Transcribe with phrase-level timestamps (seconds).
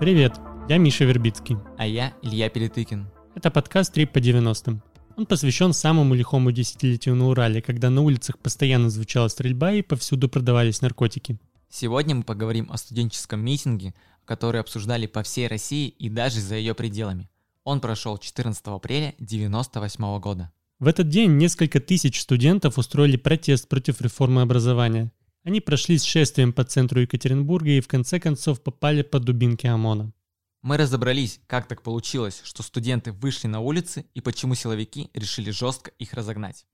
[0.00, 1.58] Привет, я Миша Вербицкий.
[1.76, 3.06] А я Илья Перетыкин.
[3.34, 4.82] Это подкаст «Трип по 90-м».
[5.18, 10.30] Он посвящен самому лихому десятилетию на Урале, когда на улицах постоянно звучала стрельба и повсюду
[10.30, 11.38] продавались наркотики.
[11.68, 13.92] Сегодня мы поговорим о студенческом митинге,
[14.24, 17.28] который обсуждали по всей России и даже за ее пределами.
[17.64, 20.50] Он прошел 14 апреля 1998 года.
[20.78, 25.12] В этот день несколько тысяч студентов устроили протест против реформы образования.
[25.42, 30.12] Они прошли с шествием по центру Екатеринбурга и в конце концов попали под дубинки ОМОНа.
[30.60, 35.92] Мы разобрались, как так получилось, что студенты вышли на улицы и почему силовики решили жестко
[35.98, 36.66] их разогнать.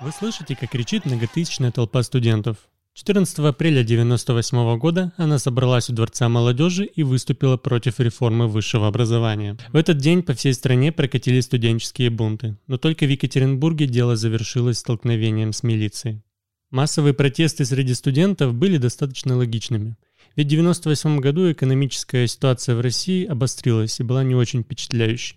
[0.00, 2.69] Вы слышите, как кричит многотысячная толпа студентов.
[2.94, 9.56] 14 апреля 1998 года она собралась у Дворца молодежи и выступила против реформы высшего образования.
[9.72, 14.78] В этот день по всей стране прокатились студенческие бунты, но только в Екатеринбурге дело завершилось
[14.78, 16.22] столкновением с милицией.
[16.70, 19.96] Массовые протесты среди студентов были достаточно логичными.
[20.36, 25.36] Ведь в 1998 году экономическая ситуация в России обострилась и была не очень впечатляющей.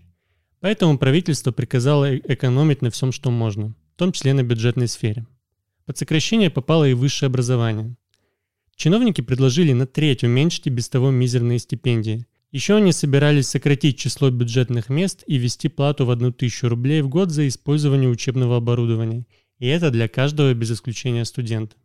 [0.59, 5.25] Поэтому правительство приказало э-, экономить на всем, что можно, в том числе на бюджетной сфере.
[5.85, 7.95] Под сокращение попало и высшее образование.
[8.75, 12.25] Чиновники предложили на треть уменьшить и без того мизерные стипендии.
[12.51, 17.09] Еще они собирались сократить число бюджетных мест и ввести плату в одну тысячу рублей в
[17.09, 19.25] год за использование учебного оборудования.
[19.59, 21.75] И это для каждого без исключения студента.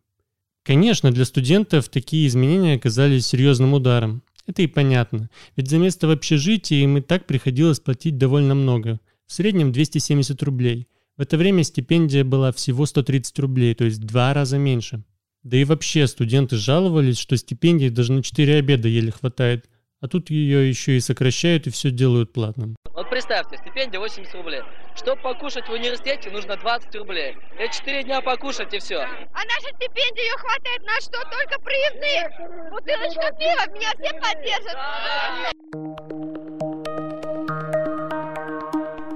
[0.63, 4.23] Конечно, для студентов такие изменения оказались серьезным ударом.
[4.47, 8.99] Это и понятно, ведь за место в общежитии им и так приходилось платить довольно много,
[9.27, 10.87] в среднем 270 рублей–
[11.19, 15.03] в это время стипендия была всего 130 рублей, то есть в два раза меньше.
[15.43, 20.29] Да и вообще студенты жаловались, что стипендии даже на 4 обеда еле хватает, а тут
[20.29, 22.77] ее еще и сокращают и все делают платным.
[22.93, 24.61] Вот представьте, стипендия 80 рублей.
[24.95, 27.35] Чтобы покушать в университете, нужно 20 рублей.
[27.59, 28.99] Я 4 дня покушать и все.
[28.99, 31.19] А наша стипендия ее хватает на что?
[31.29, 32.29] Только проездные.
[32.71, 34.77] Бутылочка пива, меня все поддержат.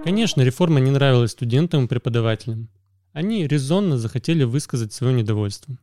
[0.03, 2.67] Конечно, реформа не нравилась студентам и преподавателям.
[3.13, 5.77] Они резонно захотели высказать свое недовольство.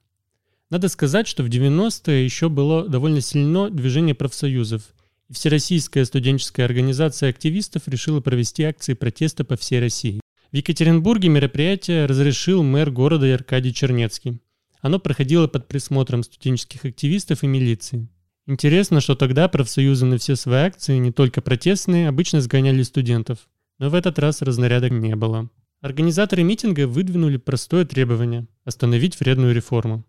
[0.69, 4.82] Надо сказать, что в 90-е еще было довольно сильно движение профсоюзов,
[5.31, 10.20] и Всероссийская студенческая организация активистов решила провести акции протеста по всей России.
[10.52, 14.42] В Екатеринбурге мероприятие разрешил мэр города Аркадий Чернецкий.
[14.82, 18.06] Оно проходило под присмотром студенческих активистов и милиции.
[18.47, 23.38] Интересно, что тогда профсоюзы на все свои акции, не только протестные, обычно сгоняли студентов–
[23.80, 25.50] но в этот раз разнарядок не было.
[25.80, 30.04] Организаторы митинга выдвинули простое требование– остановить вредную реформу.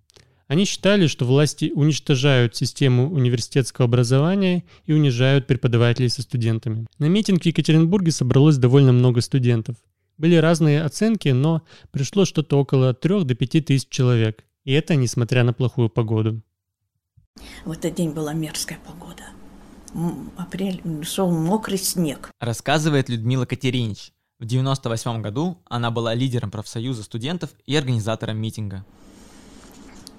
[0.47, 6.85] Они считали, что власти уничтожают систему университетского образования и унижают преподавателей со студентами.
[6.99, 9.77] На митинг в Екатеринбурге собралось довольно много студентов.
[10.17, 11.61] Были разные оценки, но
[11.91, 14.43] пришло что-то около 3 до 5 тысяч человек.
[14.65, 16.41] И это несмотря на плохую погоду.
[17.63, 19.23] В этот день была мерзкая погода
[20.37, 22.31] апрель, шел мокрый снег.
[22.39, 24.13] Рассказывает Людмила Катеринич.
[24.39, 28.83] В 98 году она была лидером профсоюза студентов и организатором митинга.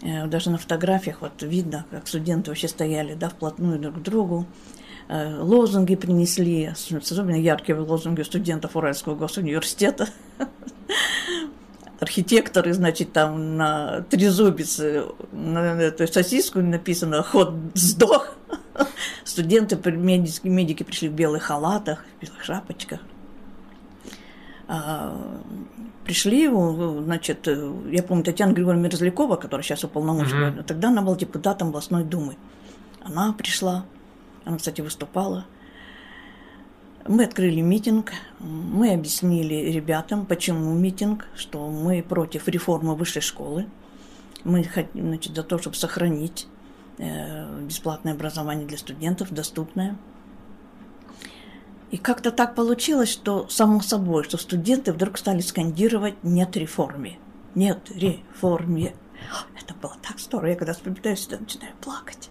[0.03, 4.47] Э, даже на фотографиях вот видно, как студенты вообще стояли, да, вплотную друг к другу.
[5.09, 10.09] Э, лозунги принесли, особенно яркие лозунги студентов Уральского госуниверситета.
[12.01, 18.37] Архитекторы, значит, там на трезубице, на эту сосиску написано «Ход сдох».
[19.25, 23.01] Студенты, медики, медики пришли в белых халатах, в белых шапочках.
[24.69, 25.45] А,
[26.05, 30.63] пришли, значит, я помню, Татьяна Григорьевна Мерзлякова, которая сейчас уполномочена, mm-hmm.
[30.65, 32.37] тогда она была депутатом областной думы.
[33.03, 33.85] Она пришла,
[34.45, 35.47] она, кстати, выступала.
[37.07, 43.67] Мы открыли митинг, мы объяснили ребятам, почему митинг, что мы против реформы высшей школы.
[44.45, 46.47] Мы хотим, значит, за то, чтобы сохранить
[47.61, 49.97] бесплатное образование для студентов, доступное.
[51.91, 57.19] И как-то так получилось, что само собой, что студенты вдруг стали скандировать «нет реформе»,
[57.55, 58.95] «нет реформе».
[59.61, 60.51] Это было так здорово.
[60.51, 62.31] Я когда вспоминаю, всегда начинаю плакать.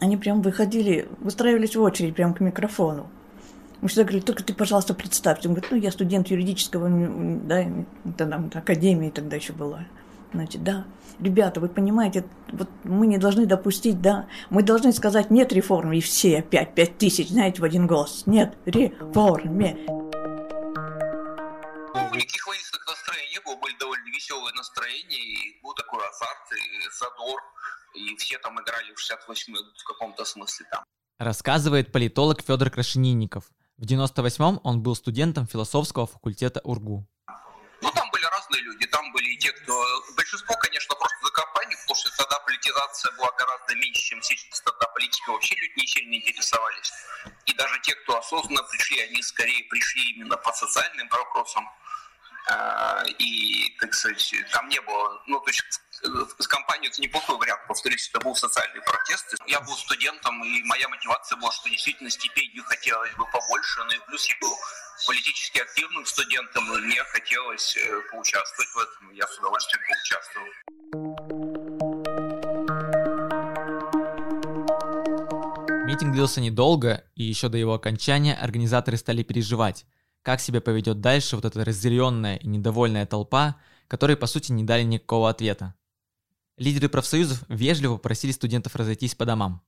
[0.00, 3.10] Они прям выходили, выстраивались в очередь прямо к микрофону.
[3.82, 5.48] Мы всегда говорили, только ты, пожалуйста, представьте.
[5.48, 6.88] Он говорит, ну, я студент юридического,
[7.44, 7.66] да,
[8.16, 9.84] тогда академии тогда еще была.
[10.32, 10.86] Значит, да,
[11.20, 16.00] ребята, вы понимаете, вот мы не должны допустить, да, мы должны сказать нет реформе, и
[16.00, 18.24] все опять пять тысяч, знаете, в один голос.
[18.26, 19.76] Нет реформе.
[21.94, 26.90] Ну, никаких воинственных настроений не было, были довольно веселые настроения, и был такой азарт, и
[26.98, 27.40] задор,
[27.94, 30.84] и все там играли в 68 в каком-то смысле там.
[31.18, 33.44] Рассказывает политолог Федор Крашенинников.
[33.76, 37.06] В 98-м он был студентом философского факультета УРГУ.
[37.82, 38.10] Ну, там
[40.30, 44.60] большинство, конечно, просто за компанию, потому что тогда политизация была гораздо меньше, чем сейчас.
[44.60, 46.92] Тогда политикой вообще люди не сильно интересовались.
[47.46, 51.68] И даже те, кто осознанно пришли, они скорее пришли именно по социальным вопросам.
[52.48, 55.62] А, и, так сказать, там не было, ну, то есть
[56.38, 59.34] с компанией это неплохой вариант, повторюсь, это был социальный протест.
[59.46, 63.98] Я был студентом, и моя мотивация была, что действительно стипендию хотелось бы побольше, ну и
[64.06, 64.56] плюс я был
[65.06, 67.80] политически активным студентом, и мне хотелось э,
[68.10, 70.46] поучаствовать в этом, я с удовольствием поучаствовал.
[75.86, 79.86] Митинг длился недолго, и еще до его окончания организаторы стали переживать,
[80.22, 83.56] как себя поведет дальше вот эта разъяренная и недовольная толпа,
[83.88, 85.74] которой по сути не дали никакого ответа.
[86.56, 89.62] Лидеры профсоюзов вежливо просили студентов разойтись по домам.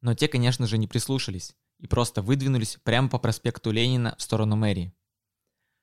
[0.00, 4.56] Но те, конечно же, не прислушались и просто выдвинулись прямо по проспекту Ленина в сторону
[4.56, 4.92] мэрии.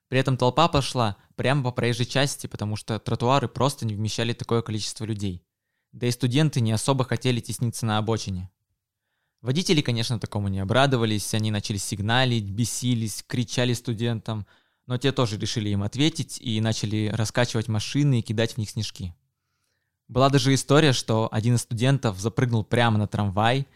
[0.10, 4.62] При этом толпа пошла прямо по проезжей части, потому что тротуары просто не вмещали такое
[4.62, 5.44] количество людей.
[5.92, 8.50] Да и студенты не особо хотели тесниться на обочине.
[9.42, 14.48] Водители, конечно, такому не обрадовались, они начали сигналить, бесились, кричали студентам,
[14.88, 19.14] но те тоже решили им ответить и начали раскачивать машины и кидать в них снежки.
[20.08, 23.68] Была даже история, что один из студентов запрыгнул прямо на трамвай,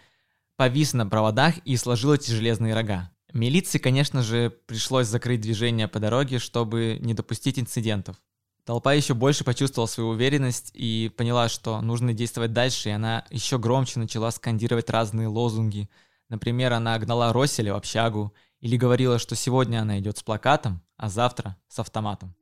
[0.61, 3.09] повис на проводах и сложил эти железные рога.
[3.33, 8.15] Милиции, конечно же, пришлось закрыть движение по дороге, чтобы не допустить инцидентов.
[8.63, 13.57] Толпа еще больше почувствовала свою уверенность и поняла, что нужно действовать дальше, и она еще
[13.57, 15.89] громче начала скандировать разные лозунги.
[16.29, 21.09] Например, она гнала Росселя в общагу или говорила, что сегодня она идет с плакатом, а
[21.09, 22.35] завтра с автоматом.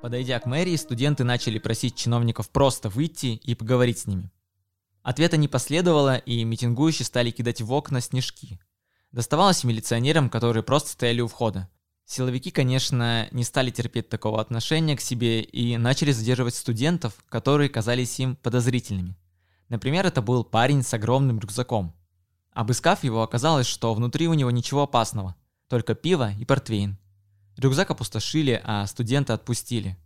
[0.00, 4.30] Подойдя к мэрии, студенты начали просить чиновников просто выйти и поговорить с ними.
[5.08, 8.60] Ответа не последовало, и митингующие стали кидать в окна снежки.
[9.10, 11.70] Доставалось милиционерам, которые просто стояли у входа.
[12.04, 18.20] Силовики, конечно, не стали терпеть такого отношения к себе и начали задерживать студентов, которые казались
[18.20, 19.16] им подозрительными.
[19.70, 21.94] Например, это был парень с огромным рюкзаком.
[22.52, 25.36] Обыскав его, оказалось, что внутри у него ничего опасного,
[25.68, 26.98] только пиво и портвейн.
[27.56, 29.96] Рюкзак опустошили, а студента отпустили.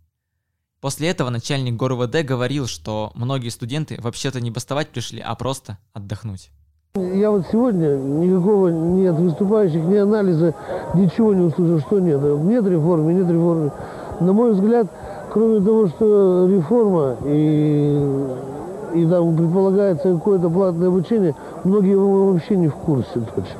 [0.83, 6.49] После этого начальник ГОРВД говорил, что многие студенты вообще-то не бастовать пришли, а просто отдохнуть.
[6.95, 10.53] Я вот сегодня никакого нет выступающих, ни анализа,
[10.93, 12.21] ничего не услышал, что нет.
[12.21, 13.71] Нет реформы, нет реформы.
[14.19, 14.87] На мой взгляд,
[15.31, 21.33] кроме того, что реформа и, и там предполагается какое-то платное обучение,
[21.63, 23.55] многие вообще не в курсе точно.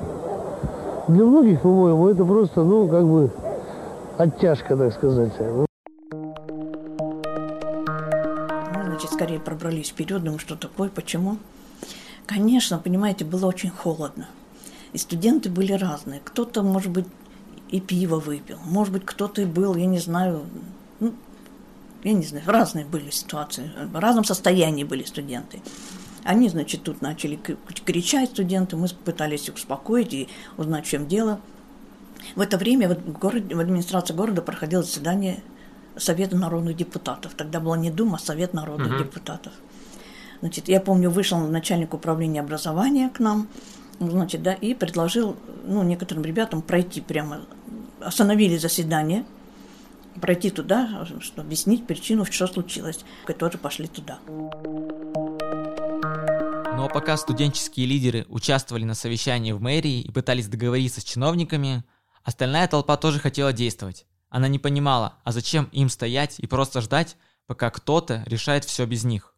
[1.07, 3.31] Для многих, по-моему, это просто, ну, как бы
[4.17, 5.31] оттяжка, так сказать.
[9.23, 11.37] Скорее пробрались вперед, думаю, что такое, почему.
[12.25, 14.27] Конечно, понимаете, было очень холодно.
[14.91, 16.19] И студенты были разные.
[16.25, 17.05] Кто-то, может быть,
[17.69, 18.59] и пиво выпил.
[18.65, 20.45] Может быть, кто-то и был, я не знаю,
[20.99, 21.13] ну,
[22.03, 23.71] я не знаю, разные были ситуации.
[23.93, 25.61] В разном состоянии были студенты.
[26.25, 27.39] Они, значит, тут начали
[27.85, 30.27] кричать студенты, мы пытались их успокоить и
[30.57, 31.39] узнать, в чем дело–
[32.35, 35.43] в это время в, городе, в администрации города проходило заседание
[35.97, 37.33] Совета народных депутатов.
[37.35, 39.03] Тогда была не Дума, а Совет народных угу.
[39.03, 39.53] депутатов.
[40.41, 43.47] Значит, я помню, вышел начальник управления образования к нам,
[43.99, 47.41] значит, да, и предложил, ну, некоторым ребятам пройти прямо,
[48.01, 49.23] остановили заседание,
[50.19, 53.05] пройти туда, чтобы объяснить причину, что случилось.
[53.29, 54.19] И тоже пошли туда.
[56.75, 61.85] Но пока студенческие лидеры участвовали на совещании в мэрии и пытались договориться с чиновниками,
[62.23, 64.05] Остальная толпа тоже хотела действовать.
[64.33, 69.03] Она не понимала, а зачем им стоять и просто ждать, пока кто-то решает все без
[69.03, 69.35] них.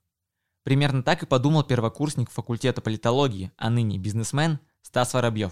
[0.63, 5.51] Примерно так и подумал первокурсник факультета политологии, а ныне бизнесмен Стас Воробьев.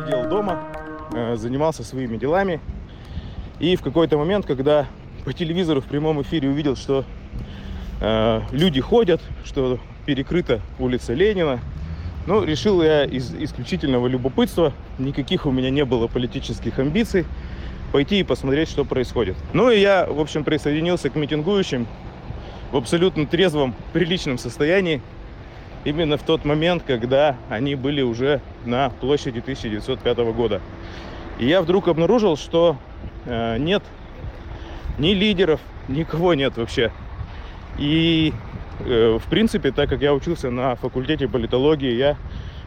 [0.00, 0.74] Сидел дома,
[1.14, 2.60] э, занимался своими делами.
[3.60, 4.88] И в какой-то момент, когда
[5.24, 7.04] по телевизору в прямом эфире увидел, что
[8.00, 11.60] э, люди ходят, что перекрыта улица Ленина,
[12.26, 17.24] ну, решил я из исключительного любопытства, никаких у меня не было политических амбиций,
[17.92, 19.36] пойти и посмотреть, что происходит.
[19.52, 21.86] Ну и я, в общем, присоединился к митингующим
[22.72, 25.02] в абсолютно трезвом, приличном состоянии.
[25.84, 30.60] Именно в тот момент, когда они были уже на площади 1905 года.
[31.38, 32.76] И я вдруг обнаружил, что
[33.24, 33.82] э, нет
[34.98, 36.92] ни лидеров, никого нет вообще.
[37.78, 38.34] И
[38.84, 42.16] в принципе, так как я учился на факультете политологии, я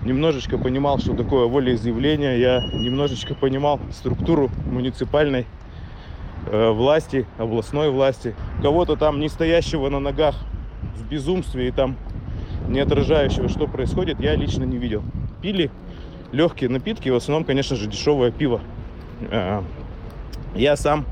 [0.02, 5.46] немножечко понимал, что такое волеизъявление, я немножечко понимал структуру муниципальной
[6.48, 8.36] э, власти, областной власти.
[8.62, 10.36] Кого-то там не стоящего на ногах
[10.98, 11.96] в безумстве и там
[12.68, 15.04] не отражающего, что происходит, я лично не видел.
[15.42, 15.72] Пили
[16.32, 18.62] легкие напитки, в основном, конечно же, дешевое пиво.
[19.32, 19.62] Э,
[20.56, 21.06] Я сам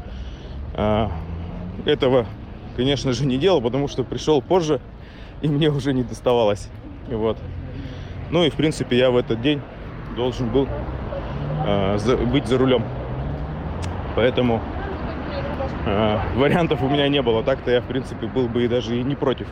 [0.73, 1.07] э,
[1.85, 2.25] этого,
[2.75, 4.79] конечно же, не делал, потому что пришел позже,
[5.41, 6.69] и мне уже не доставалось.
[7.07, 7.37] Вот.
[8.29, 9.61] Ну и, в принципе, я в этот день
[10.15, 10.67] должен был
[11.65, 12.83] э, за, быть за рулем.
[14.15, 14.61] Поэтому
[15.85, 17.43] э, вариантов у меня не было.
[17.43, 19.47] Так-то я, в принципе, был бы и даже и не против.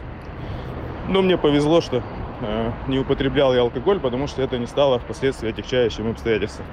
[1.07, 2.03] Но мне повезло, что
[2.41, 6.65] э, не употреблял я алкоголь, потому что это не стало впоследствии отягчающим обстоятельством.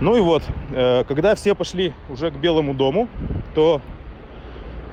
[0.00, 0.42] Ну и вот,
[0.72, 3.08] э, когда все пошли уже к Белому дому,
[3.54, 3.80] то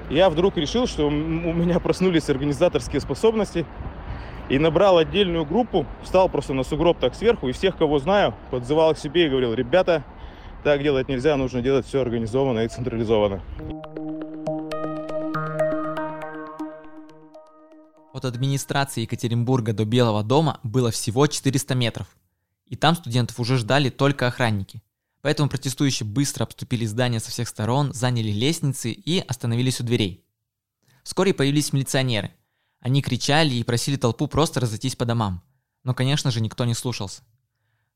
[0.09, 3.65] я вдруг решил, что у меня проснулись организаторские способности
[4.49, 8.95] и набрал отдельную группу, встал просто на сугроб так сверху и всех, кого знаю, подзывал
[8.95, 10.03] к себе и говорил, ребята,
[10.63, 13.41] так делать нельзя, нужно делать все организованно и централизованно.
[18.11, 22.07] От администрации Екатеринбурга до Белого дома было всего 400 метров.
[22.65, 24.81] И там студентов уже ждали только охранники.
[25.21, 30.23] Поэтому протестующие быстро обступили здание со всех сторон, заняли лестницы и остановились у дверей.
[31.03, 32.31] Вскоре появились милиционеры.
[32.79, 35.43] Они кричали и просили толпу просто разойтись по домам.
[35.83, 37.23] Но, конечно же, никто не слушался.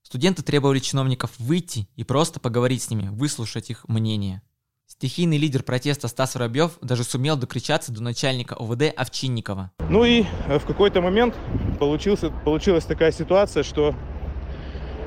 [0.01, 4.41] Студенты требовали чиновников выйти и просто поговорить с ними, выслушать их мнение.
[4.85, 9.71] Стихийный лидер протеста Стас Воробьев даже сумел докричаться до начальника ОВД Овчинникова.
[9.89, 11.35] Ну и э, в какой-то момент
[11.79, 13.95] получился, получилась такая ситуация, что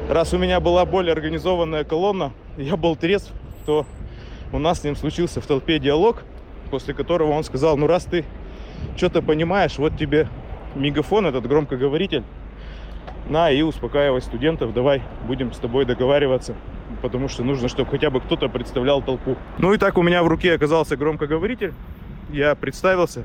[0.09, 3.33] раз у меня была более организованная колонна, я был трезв,
[3.65, 3.87] то
[4.53, 6.23] у нас с ним случился в толпе диалог,
[6.71, 8.25] после которого он сказал, ну раз ты
[8.97, 10.29] что-то понимаешь, вот тебе
[10.75, 12.25] мегафон, этот громкоговоритель,
[13.29, 16.55] на и успокаивай студентов, давай будем с тобой договариваться,
[17.03, 19.37] потому что нужно, чтобы хотя бы кто-то представлял толпу.
[19.59, 21.75] Ну и так у меня в руке оказался громкоговоритель,
[22.31, 23.25] я представился,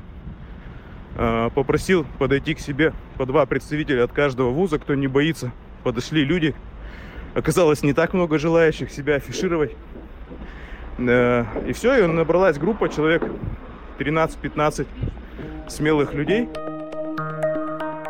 [1.16, 5.52] э, попросил подойти к себе по два представителя от каждого вуза, кто не боится.
[5.84, 6.54] Подошли люди,
[7.34, 9.72] оказалось не так много желающих себя афишировать.
[10.98, 13.22] Э, и все, и набралась группа, человек
[13.98, 14.86] 13-15
[15.68, 16.48] смелых людей.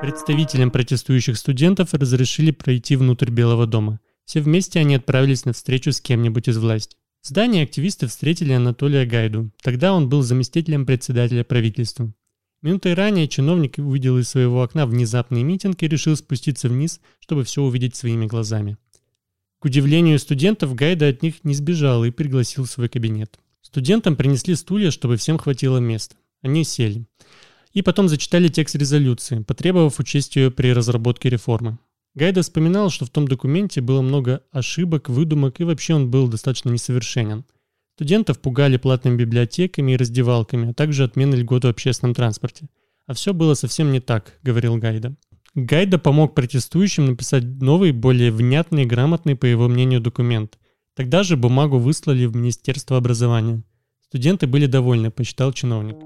[0.01, 4.01] Представителям протестующих студентов разрешили пройти внутрь Белого дома.
[4.25, 6.97] Все вместе они отправились на встречу с кем-нибудь из власти.
[7.23, 9.53] В здании активисты встретили Анатолия Гайду.
[9.63, 12.13] Тогда он был заместителем председателя правительства.
[12.63, 17.63] Минутой ранее чиновник увидел из своего окна внезапный митинг и решил спуститься вниз, чтобы все
[17.63, 18.77] увидеть своими глазами.
[19.63, 23.39] К удивлению студентов, Гайда от них не сбежал и пригласил в свой кабинет.
[23.61, 26.17] Студентам принесли стулья, чтобы всем хватило места.
[26.43, 27.07] Они сели.
[27.73, 31.79] И потом зачитали текст резолюции, потребовав учесть ее при разработке реформы.
[32.17, 36.71] Гайда вспоминал, что в том документе было много ошибок, выдумок и вообще он был достаточно
[36.71, 37.45] несовершенен.
[37.95, 42.67] Студентов пугали платными библиотеками и раздевалками, а также отменой льгот в общественном транспорте.
[43.07, 45.15] А все было совсем не так, говорил Гайда.
[45.55, 50.59] Гайда помог протестующим написать новый, более внятный и грамотный, по его мнению, документ.
[50.95, 53.63] Тогда же бумагу выслали в Министерство образования.
[54.01, 55.97] Студенты были довольны, посчитал чиновник.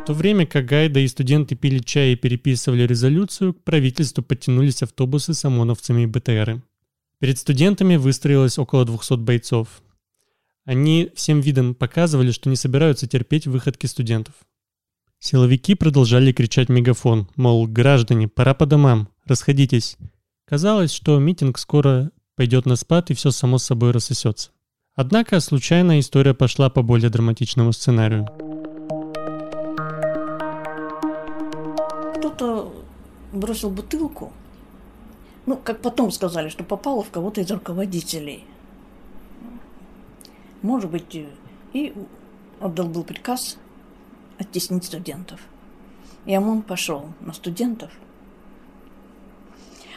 [0.00, 4.82] В то время как Гайда и студенты пили чай и переписывали резолюцию, к правительству подтянулись
[4.82, 6.62] автобусы с ОМОНовцами и БТРы.
[7.20, 9.68] Перед студентами выстроилось около 200 бойцов.
[10.64, 14.34] Они всем видом показывали, что не собираются терпеть выходки студентов.
[15.26, 19.96] Силовики продолжали кричать мегафон, мол, граждане, пора по домам, расходитесь.
[20.44, 24.50] Казалось, что митинг скоро пойдет на спад и все само собой рассосется.
[24.94, 28.28] Однако случайная история пошла по более драматичному сценарию.
[32.18, 32.74] Кто-то
[33.32, 34.30] бросил бутылку,
[35.46, 38.44] ну, как потом сказали, что попало в кого-то из руководителей.
[40.60, 41.18] Может быть,
[41.72, 41.94] и
[42.60, 43.56] отдал был приказ
[44.38, 45.40] оттеснить студентов.
[46.26, 47.90] И ОМОН пошел на студентов.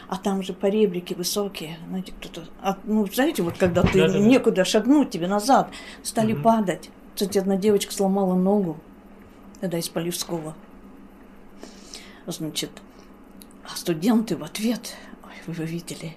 [0.10, 2.46] А там же поребрики высокие, знаете, кто-то...
[2.62, 5.70] А, ну, знаете, вот когда ты да, да, некуда шагнуть тебе назад,
[6.02, 6.44] стали угу.
[6.44, 6.90] падать.
[7.14, 8.78] Кстати, одна девочка сломала ногу,
[9.60, 10.56] тогда из Полевского.
[12.26, 12.72] Значит,
[13.66, 16.16] а студенты в ответ, ой, вы видели,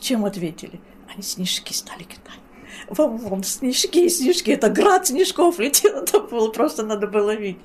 [0.00, 0.80] чем ответили?
[1.12, 2.40] Они снежки стали кидать
[2.88, 7.62] вон, вон, снежки, снежки, это град снежков летел, это было просто надо было видеть.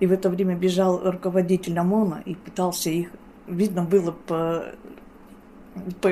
[0.00, 3.08] И в это время бежал руководитель ОМОНа и пытался их,
[3.46, 4.64] видно было по,
[6.00, 6.10] по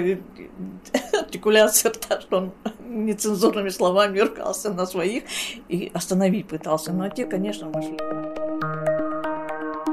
[1.19, 2.53] артикуляции рта, что он
[2.89, 5.25] нецензурными словами ругался на своих
[5.69, 6.93] и остановить пытался.
[6.93, 7.97] Но те, конечно, вошли.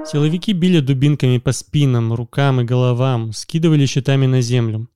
[0.06, 4.88] Силовики били дубинками по спинам, рукам и головам, скидывали щитами на землю.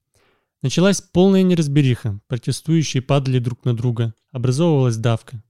[0.63, 5.43] Началась полная неразбериха, протестующие падали друг на друга, образовывалась давка.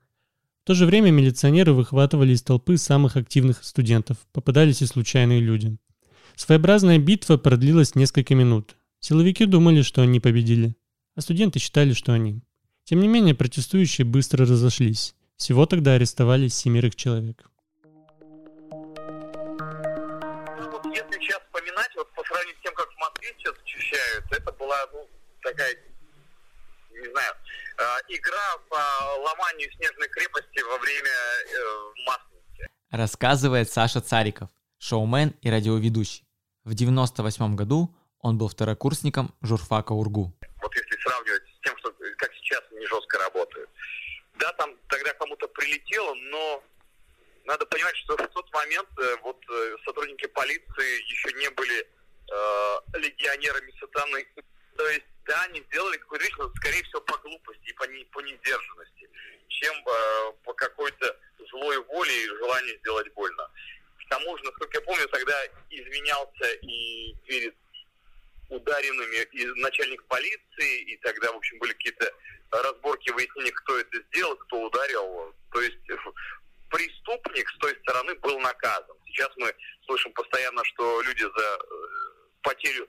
[0.64, 5.78] В то же время милиционеры выхватывали из толпы самых активных студентов, попадались и случайные люди.
[6.36, 8.76] Своеобразная битва продлилась несколько минут.
[9.00, 10.76] Силовики думали, что они победили.
[11.16, 12.44] а студенты считали, что они.
[12.84, 15.16] Тем не менее, протестующие быстро разошлись.
[15.38, 17.50] Всего тогда арестовали семерых человек.
[24.68, 25.10] Была ну,
[25.42, 25.76] такая,
[26.92, 27.34] не знаю,
[27.78, 28.80] э, игра по
[29.20, 32.70] ломанию снежной крепости во время э, Масленицы.
[32.92, 36.26] Рассказывает Саша Цариков, шоумен и радиоведущий.
[36.66, 40.34] В 98 году он был второкурсником журфака УРГУ.
[40.62, 43.70] Вот если сравнивать с тем, что как сейчас они жестко работают.
[44.36, 46.64] Да, там тогда кому-то прилетело, но
[47.46, 53.00] надо понимать, что в тот момент э, вот э, сотрудники полиции еще не были э,
[53.00, 54.28] легионерами сатаны.
[54.78, 58.04] То есть, да, они сделали какую-то вещь, но, скорее всего, по глупости и по, не,
[58.06, 59.10] по несдержанности,
[59.50, 61.20] чем э, по какой-то
[61.50, 63.50] злой воле и желанию сделать больно.
[64.06, 65.36] К тому же, насколько я помню, тогда
[65.72, 67.56] изменялся и перед
[68.50, 72.10] ударенными и начальник полиции, и тогда, в общем, были какие-то
[72.52, 75.36] разборки, выяснения, кто это сделал, кто ударил.
[75.52, 75.78] То есть
[76.70, 78.96] преступник с той стороны был наказан.
[79.08, 79.54] Сейчас мы
[79.86, 81.60] слышим постоянно, что люди за э,
[82.44, 82.88] потерю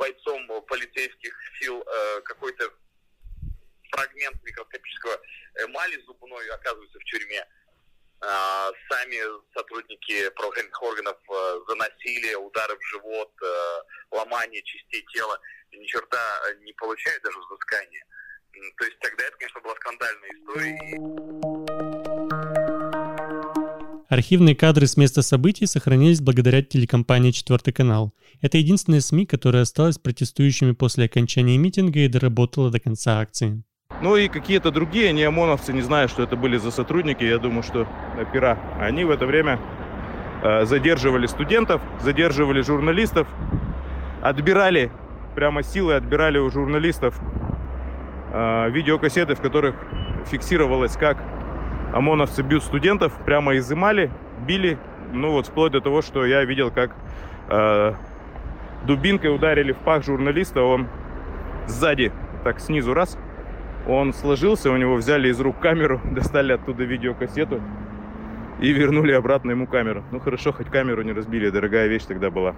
[0.00, 2.72] бойцом полицейских сил э, какой-то
[3.92, 5.20] фрагмент микроскопического
[5.66, 7.46] эмали зубной оказывается в тюрьме.
[8.22, 9.16] А, сами
[9.54, 13.32] сотрудники правоохранительных органов э, за насилие, удары в живот,
[14.10, 15.38] ломание частей тела
[15.72, 16.18] ни черта
[16.60, 18.04] не получают даже взыскания.
[18.78, 21.39] То есть тогда это, конечно, была скандальная история.
[24.10, 28.12] Архивные кадры с места событий сохранились благодаря телекомпании «Четвертый канал».
[28.42, 33.62] Это единственная СМИ, которая осталась протестующими после окончания митинга и доработала до конца акции.
[34.02, 37.62] Ну и какие-то другие, не ОМОНовцы, не знаю, что это были за сотрудники, я думаю,
[37.62, 37.86] что
[38.20, 38.58] опера.
[38.80, 39.60] Они в это время
[40.42, 43.28] э, задерживали студентов, задерживали журналистов,
[44.22, 44.90] отбирали,
[45.36, 47.16] прямо силой отбирали у журналистов
[48.32, 49.76] э, видеокассеты, в которых
[50.26, 51.16] фиксировалось, как
[51.92, 54.10] ОМОНовцы бьют студентов, прямо изымали,
[54.46, 54.78] били,
[55.12, 56.94] ну вот вплоть до того, что я видел, как
[57.48, 57.94] э,
[58.86, 60.86] дубинкой ударили в пах журналиста, он
[61.66, 62.12] сзади,
[62.44, 63.18] так снизу раз,
[63.88, 67.60] он сложился, у него взяли из рук камеру, достали оттуда видеокассету
[68.60, 70.04] и вернули обратно ему камеру.
[70.12, 72.54] Ну хорошо, хоть камеру не разбили, дорогая вещь тогда была.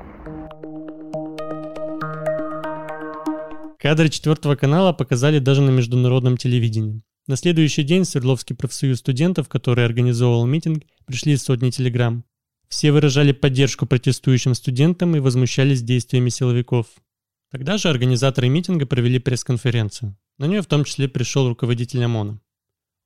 [3.78, 7.02] Кадры четвертого канала показали даже на международном телевидении.
[7.28, 12.24] На следующий день Свердловский профсоюз студентов, который организовал митинг, пришли сотни телеграмм.
[12.68, 16.86] Все выражали поддержку протестующим студентам и возмущались действиями силовиков.
[17.52, 20.16] Тогда же организаторы митинга провели пресс-конференцию.
[20.38, 22.40] На нее в том числе пришел руководитель ОМОНа.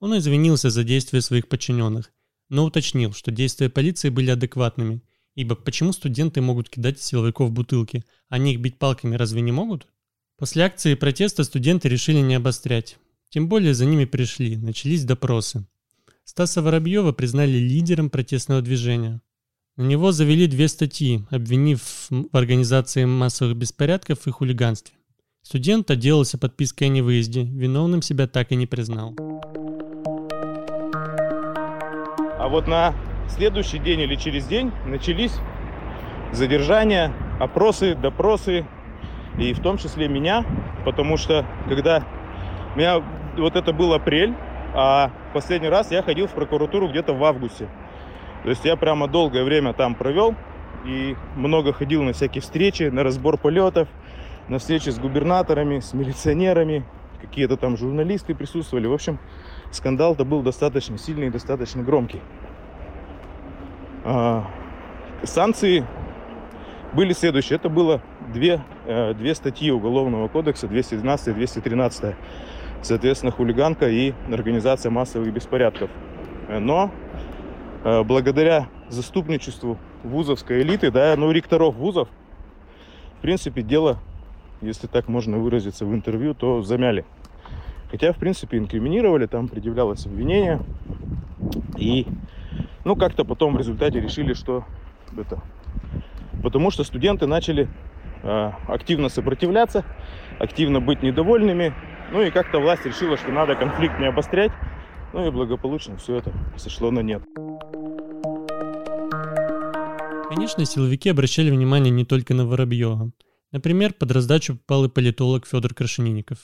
[0.00, 2.11] Он извинился за действия своих подчиненных,
[2.48, 5.02] но уточнил, что действия полиции были адекватными,
[5.35, 9.87] ибо почему студенты могут кидать силовиков бутылки, они их бить палками разве не могут?
[10.38, 12.96] После акции протеста студенты решили не обострять.
[13.31, 15.67] Тем более за ними пришли, начались допросы.
[16.25, 19.21] Стаса Воробьева признали лидером протестного движения.
[19.77, 24.95] На него завели две статьи, обвинив в организации массовых беспорядков и хулиганстве.
[25.43, 29.15] Студент отделался подпиской о невыезде, виновным себя так и не признал.
[32.39, 32.95] А вот на
[33.29, 35.33] следующий день или через день начались
[36.33, 38.67] задержания, опросы, допросы,
[39.39, 40.45] и в том числе меня,
[40.85, 42.07] потому что когда
[42.77, 43.03] меня
[43.37, 44.35] вот это был апрель,
[44.75, 47.69] а последний раз я ходил в прокуратуру где-то в августе.
[48.43, 50.35] То есть я прямо долгое время там провел
[50.85, 53.89] и много ходил на всякие встречи, на разбор полетов,
[54.49, 56.85] на встречи с губернаторами, с милиционерами,
[57.21, 58.87] какие-то там журналисты присутствовали.
[58.87, 59.19] В общем,
[59.73, 62.21] скандал-то был достаточно сильный и достаточно громкий.
[64.05, 64.45] А,
[65.25, 65.85] санкции
[66.93, 67.57] были следующие.
[67.57, 68.01] Это было
[68.33, 72.15] две, э, две статьи Уголовного кодекса, 212 и 213
[72.87, 75.90] соответственно, хулиганка и организация массовых беспорядков.
[76.49, 76.92] Но
[77.85, 82.09] э, благодаря заступничеству вузовской элиты, да, ну, ректоров вузов,
[83.18, 83.99] в принципе, дело,
[84.61, 87.05] если так можно выразиться в интервью, то замяли.
[87.90, 90.61] Хотя, в принципе, инкриминировали, там предъявлялось обвинение.
[91.77, 92.07] И,
[92.85, 94.64] ну, как-то потом в результате решили, что
[95.16, 95.40] это...
[96.42, 97.68] Потому что студенты начали
[98.22, 99.85] э, активно сопротивляться,
[100.38, 101.75] активно быть недовольными,
[102.11, 104.53] ну и как-то власть решила, что надо конфликт не обострять.
[105.12, 107.23] Ну и благополучно все это сошло на нет.
[110.29, 113.12] Конечно, силовики обращали внимание не только на Воробьева.
[113.53, 116.38] Например, под раздачу попал и политолог Федор Крашенинников.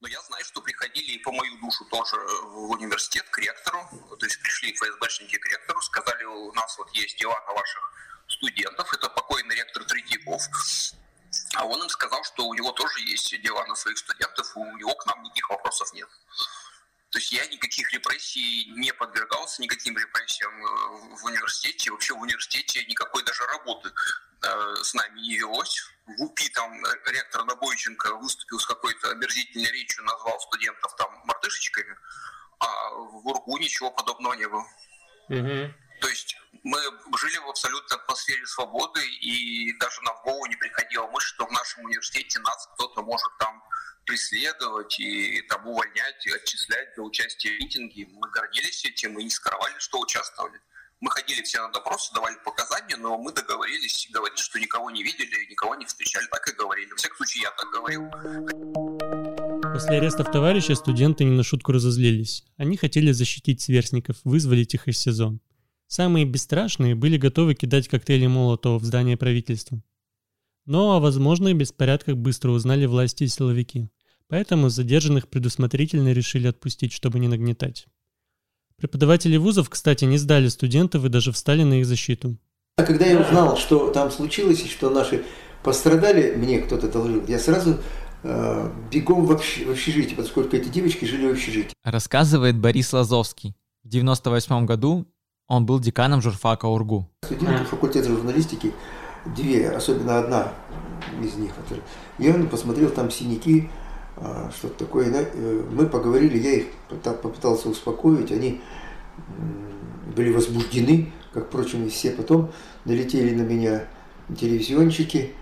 [0.00, 2.16] Но я знаю, что приходили и по мою душу тоже
[2.52, 3.78] в университет к ректору,
[4.18, 7.92] то есть пришли ФСБшники к ректору, сказали, у нас вот есть дела на ваших
[8.28, 10.42] студентов, это покойный ректор Третьяков,
[11.56, 14.76] А он им сказал, что у него тоже есть дела на своих студентов, и у
[14.76, 16.08] него к нам никаких вопросов нет.
[17.10, 21.92] То есть я никаких репрессий не подвергался, никаким репрессиям э, в университете.
[21.92, 23.92] Вообще в университете никакой даже работы
[24.42, 25.80] э, с нами не велось.
[26.06, 26.72] В УПИ там
[27.06, 31.96] ректор Набойченко выступил с какой-то омерзительной речью, назвал студентов там мартышечками,
[32.58, 34.66] а в УРГУ ничего подобного не было.
[35.28, 35.74] Угу.
[36.00, 36.33] То есть
[36.64, 36.78] мы
[37.18, 41.52] жили в абсолютной атмосфере свободы, и даже нам в голову не приходила мысль, что в
[41.52, 43.62] нашем университете нас кто-то может там
[44.06, 48.06] преследовать и там увольнять, и отчислять за участие в митинге.
[48.10, 50.58] Мы гордились этим и не скрывали, что участвовали.
[51.00, 55.46] Мы ходили все на допросы, давали показания, но мы договорились говорить, что никого не видели,
[55.50, 56.26] никого не встречали.
[56.30, 56.90] Так и говорили.
[56.92, 58.10] В всяком случае, я так говорил.
[59.74, 62.44] После арестов товарища студенты не на шутку разозлились.
[62.56, 65.38] Они хотели защитить сверстников, вызволить их из СИЗО.
[65.86, 69.82] Самые бесстрашные были готовы кидать коктейли Молотова в здание правительства.
[70.66, 73.90] Но о возможных беспорядках быстро узнали власти и силовики.
[74.28, 77.86] Поэтому задержанных предусмотрительно решили отпустить, чтобы не нагнетать.
[78.76, 82.36] Преподаватели вузов, кстати, не сдали студентов и даже встали на их защиту.
[82.76, 85.24] А когда я узнал, что там случилось и что наши
[85.62, 87.78] пострадали, мне кто-то доложил, я сразу
[88.24, 91.74] э, бегом в, общ, в общежитие, поскольку эти девочки жили в общежитии.
[91.84, 93.54] Рассказывает Борис Лазовский.
[93.84, 95.06] В 98 году
[95.48, 97.10] он был деканом журфака УРГУ.
[97.24, 98.72] Студенты факультета журналистики,
[99.24, 100.52] две, особенно одна
[101.22, 101.52] из них,
[102.18, 103.68] я посмотрел там синяки,
[104.16, 105.10] а, что-то такое.
[105.12, 108.60] Э, мы поговорили, я их попытался успокоить, они
[110.14, 112.12] были возбуждены, как, впрочем, и все.
[112.12, 112.52] Потом
[112.84, 113.86] налетели на меня
[114.38, 115.32] телевизионщики,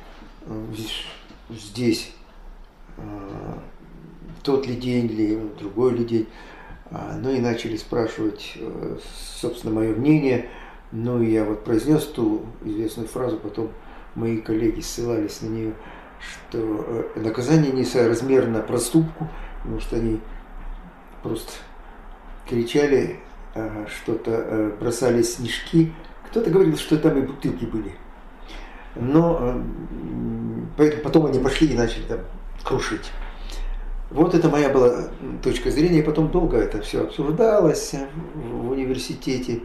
[0.46, 0.66] э,
[1.50, 2.12] здесь
[2.96, 3.58] э,
[4.42, 6.28] тот ли день, или другой ли день.
[6.94, 8.58] А, ну и начали спрашивать,
[9.40, 10.48] собственно, мое мнение.
[10.90, 13.70] Ну и я вот произнес ту известную фразу, потом
[14.14, 15.74] мои коллеги ссылались на нее–
[16.22, 19.28] что э, наказание несоразмерно проступку,
[19.58, 20.20] потому что они
[21.22, 21.52] просто
[22.48, 23.20] кричали
[23.54, 25.92] э, что-то, э, бросали снежки.
[26.30, 27.92] Кто-то говорил, что там и бутылки были.
[28.94, 29.62] Но
[31.02, 32.20] потом они пошли и начали там
[32.62, 33.10] крушить.
[34.12, 35.08] Вот это моя была
[35.42, 36.00] точка зрения.
[36.00, 37.94] И потом долго это все обсуждалось
[38.34, 39.62] в университете.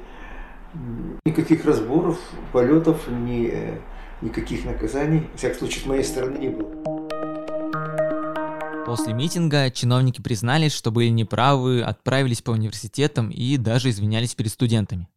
[1.26, 2.20] Никаких разборов,
[2.52, 3.80] полетов, ни
[4.22, 6.72] никаких наказаний, в всяком случае, с моей стороны не было.
[8.86, 15.10] После митинга чиновники признались, что были неправы, отправились по университетам и даже извинялись перед студентами.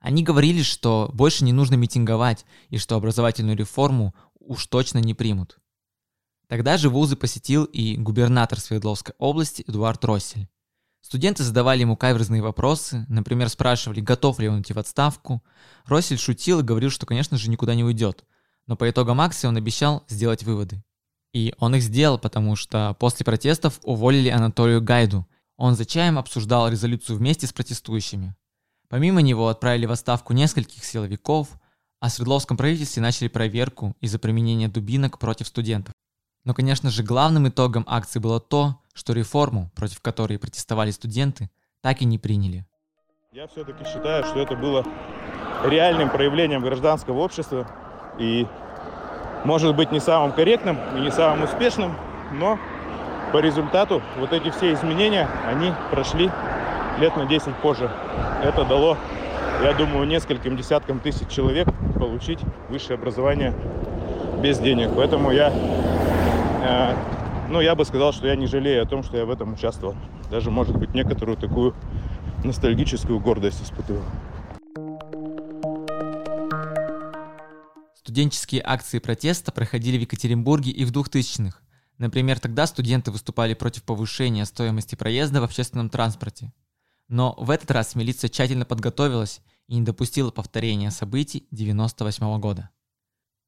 [0.00, 5.58] Они говорили, что больше не нужно митинговать и что образовательную реформу уж точно не примут.
[6.50, 10.48] Тогда же вузы посетил и губернатор Свердловской области Эдуард Россель.
[11.00, 15.44] Студенты задавали ему каверзные вопросы, например, спрашивали, готов ли он идти в отставку.
[15.84, 18.24] Россель шутил и говорил, что, конечно же, никуда не уйдет,
[18.66, 20.82] но по итогам акции он обещал сделать выводы.
[21.32, 25.28] И он их сделал, потому что после протестов уволили Анатолию Гайду.
[25.56, 28.34] Он за чаем обсуждал резолюцию вместе с протестующими.
[28.88, 31.46] Помимо него отправили в отставку нескольких силовиков,
[32.00, 35.94] а в Свердловском правительстве начали проверку из-за применения дубинок против студентов.
[36.44, 41.50] Но, конечно же, главным итогом акции было то, что реформу, против которой протестовали студенты,
[41.82, 42.66] так и не приняли.
[43.32, 44.84] Я все-таки считаю, что это было
[45.64, 47.66] реальным проявлением гражданского общества,
[48.18, 48.46] и
[49.44, 51.94] может быть не самым корректным и не самым успешным,
[52.32, 52.58] но
[53.32, 56.30] по результату вот эти все изменения, они прошли
[56.98, 57.90] лет на 10 позже.
[58.42, 58.96] Это дало,
[59.62, 63.54] я думаю, нескольким десяткам тысяч человек получить высшее образование
[64.42, 64.90] без денег.
[64.96, 65.52] Поэтому я,
[66.62, 66.96] э,
[67.48, 69.96] ну, я бы сказал, что я не жалею о том, что я в этом участвовал.
[70.30, 71.74] Даже, может быть, некоторую такую
[72.44, 74.04] ностальгическую гордость испытываю.
[77.94, 81.58] Студенческие акции протеста проходили в Екатеринбурге и в 2000-х.
[81.98, 86.52] Например, тогда студенты выступали против повышения стоимости проезда в общественном транспорте.
[87.08, 92.70] Но в этот раз милиция тщательно подготовилась и не допустила повторения событий 98 года.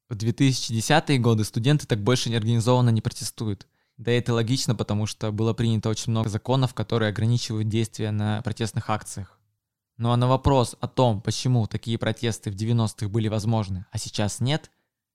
[0.08, 3.66] В 2010-е годы студенты так больше неорганизованно не протестуют.
[3.96, 8.90] Да это логично, потому что было принято очень много законов, которые ограничивают действия на протестных
[8.90, 9.38] акциях.
[9.98, 14.40] Ну а на вопрос о том, почему такие протесты в 90-х были возможны, а сейчас
[14.40, 14.70] нет,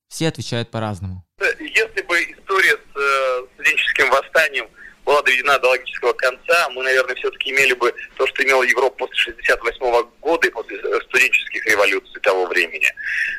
[0.08, 1.24] все отвечают по-разному.
[1.38, 4.66] Если бы история с э, студенческим восстанием
[5.08, 9.16] была доведена до логического конца, мы, наверное, все-таки имели бы то, что имела Европа после
[9.16, 12.92] 68 -го года и после э, студенческих революций того времени.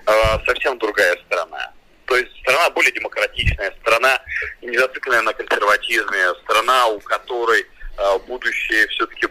[0.08, 0.12] Э,
[0.48, 1.72] совсем другая страна.
[2.06, 4.20] То есть страна более демократичная, страна
[4.64, 9.28] не зацикленная на консерватизме, страна, у которой э, будущее все-таки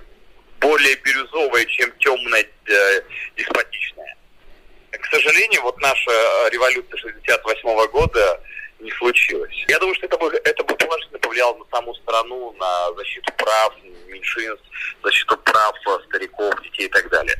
[0.61, 3.03] более бирюзовая, чем темная э,
[3.37, 4.14] деспотичная.
[4.92, 6.12] К сожалению, вот наша
[6.53, 8.40] революция 68 года
[8.81, 9.64] не случилось.
[9.69, 13.75] Я думаю, что это бы, это бы положительно повлияло на саму страну, на защиту прав
[14.09, 14.64] меньшинств,
[15.03, 15.75] защиту прав
[16.09, 17.37] стариков, детей и так далее.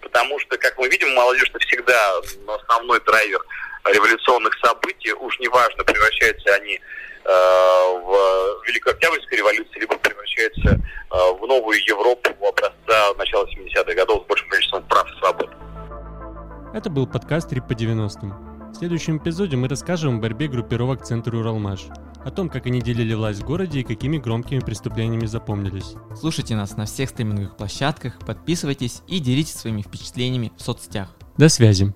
[0.00, 3.40] Потому что, как мы видим, молодежь всегда основной драйвер
[3.84, 5.12] революционных событий.
[5.12, 10.78] Уж неважно, превращаются они э, в Великую Октябрьскую революцию, либо превращаются э,
[11.10, 15.50] в новую Европу образца начала 70-х годов с большим количеством прав и свобод.
[16.74, 18.49] Это был подкаст «Трип по 90-м».
[18.80, 21.88] В следующем эпизоде мы расскажем о борьбе группировок Центр Уралмаш,
[22.24, 25.96] о том, как они делили власть в городе и какими громкими преступлениями запомнились.
[26.18, 31.14] Слушайте нас на всех стриминговых площадках, подписывайтесь и делитесь своими впечатлениями в соцсетях.
[31.36, 31.92] До связи!